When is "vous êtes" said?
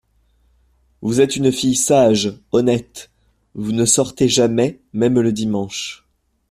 1.03-1.35